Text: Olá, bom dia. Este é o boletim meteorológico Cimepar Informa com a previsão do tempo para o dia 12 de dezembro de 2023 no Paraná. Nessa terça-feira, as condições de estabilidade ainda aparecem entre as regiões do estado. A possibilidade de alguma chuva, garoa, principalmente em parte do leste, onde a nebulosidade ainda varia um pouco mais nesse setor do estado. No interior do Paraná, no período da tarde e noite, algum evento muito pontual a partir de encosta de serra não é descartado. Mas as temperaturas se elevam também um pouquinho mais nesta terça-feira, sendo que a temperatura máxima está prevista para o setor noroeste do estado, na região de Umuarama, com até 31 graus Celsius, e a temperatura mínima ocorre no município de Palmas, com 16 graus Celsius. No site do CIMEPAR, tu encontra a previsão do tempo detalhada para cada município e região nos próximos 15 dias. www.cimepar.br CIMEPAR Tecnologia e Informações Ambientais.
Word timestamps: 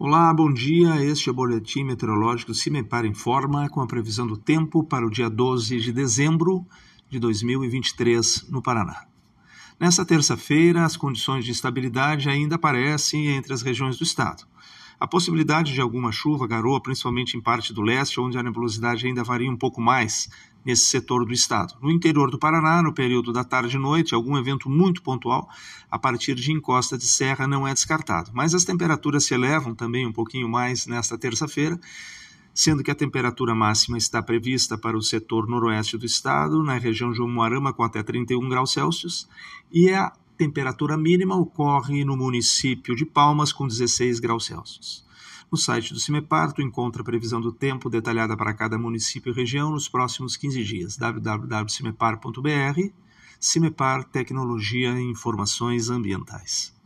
Olá, 0.00 0.32
bom 0.32 0.52
dia. 0.52 1.04
Este 1.04 1.28
é 1.28 1.32
o 1.32 1.34
boletim 1.34 1.82
meteorológico 1.82 2.54
Cimepar 2.54 3.04
Informa 3.04 3.68
com 3.68 3.80
a 3.80 3.86
previsão 3.86 4.28
do 4.28 4.36
tempo 4.36 4.84
para 4.84 5.04
o 5.04 5.10
dia 5.10 5.28
12 5.28 5.80
de 5.80 5.92
dezembro 5.92 6.64
de 7.10 7.18
2023 7.18 8.46
no 8.48 8.62
Paraná. 8.62 9.06
Nessa 9.78 10.06
terça-feira, 10.06 10.84
as 10.84 10.96
condições 10.96 11.44
de 11.44 11.50
estabilidade 11.50 12.28
ainda 12.28 12.54
aparecem 12.54 13.26
entre 13.26 13.52
as 13.52 13.60
regiões 13.60 13.98
do 13.98 14.04
estado. 14.04 14.44
A 15.00 15.06
possibilidade 15.06 15.72
de 15.72 15.80
alguma 15.80 16.10
chuva, 16.10 16.46
garoa, 16.46 16.82
principalmente 16.82 17.36
em 17.36 17.40
parte 17.40 17.72
do 17.72 17.82
leste, 17.82 18.20
onde 18.20 18.36
a 18.36 18.42
nebulosidade 18.42 19.06
ainda 19.06 19.22
varia 19.22 19.50
um 19.50 19.56
pouco 19.56 19.80
mais 19.80 20.28
nesse 20.64 20.86
setor 20.86 21.24
do 21.24 21.32
estado. 21.32 21.74
No 21.80 21.90
interior 21.90 22.30
do 22.30 22.38
Paraná, 22.38 22.82
no 22.82 22.92
período 22.92 23.32
da 23.32 23.44
tarde 23.44 23.76
e 23.76 23.78
noite, 23.78 24.12
algum 24.12 24.36
evento 24.36 24.68
muito 24.68 25.00
pontual 25.00 25.48
a 25.88 25.98
partir 25.98 26.34
de 26.34 26.50
encosta 26.50 26.98
de 26.98 27.06
serra 27.06 27.46
não 27.46 27.66
é 27.66 27.72
descartado. 27.72 28.32
Mas 28.34 28.54
as 28.54 28.64
temperaturas 28.64 29.24
se 29.24 29.34
elevam 29.34 29.72
também 29.72 30.04
um 30.04 30.12
pouquinho 30.12 30.48
mais 30.48 30.84
nesta 30.86 31.16
terça-feira, 31.16 31.78
sendo 32.52 32.82
que 32.82 32.90
a 32.90 32.94
temperatura 32.94 33.54
máxima 33.54 33.96
está 33.96 34.20
prevista 34.20 34.76
para 34.76 34.98
o 34.98 35.02
setor 35.02 35.46
noroeste 35.48 35.96
do 35.96 36.06
estado, 36.06 36.60
na 36.64 36.76
região 36.76 37.12
de 37.12 37.22
Umuarama, 37.22 37.72
com 37.72 37.84
até 37.84 38.02
31 38.02 38.48
graus 38.48 38.72
Celsius, 38.72 39.28
e 39.72 39.90
a 39.90 40.12
temperatura 40.38 40.96
mínima 40.96 41.36
ocorre 41.36 42.04
no 42.04 42.16
município 42.16 42.94
de 42.94 43.04
Palmas, 43.04 43.52
com 43.52 43.66
16 43.66 44.20
graus 44.20 44.46
Celsius. 44.46 45.04
No 45.50 45.58
site 45.58 45.92
do 45.92 45.98
CIMEPAR, 45.98 46.52
tu 46.52 46.62
encontra 46.62 47.02
a 47.02 47.04
previsão 47.04 47.40
do 47.40 47.50
tempo 47.50 47.90
detalhada 47.90 48.36
para 48.36 48.54
cada 48.54 48.78
município 48.78 49.32
e 49.32 49.34
região 49.34 49.72
nos 49.72 49.88
próximos 49.88 50.36
15 50.36 50.62
dias. 50.62 50.96
www.cimepar.br 50.96 52.92
CIMEPAR 53.40 54.04
Tecnologia 54.04 54.90
e 55.00 55.10
Informações 55.10 55.90
Ambientais. 55.90 56.77